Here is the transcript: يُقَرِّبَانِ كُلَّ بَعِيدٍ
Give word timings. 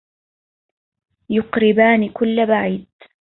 يُقَرِّبَانِ 1.29 2.09
كُلَّ 2.09 2.47
بَعِيدٍ 2.47 2.87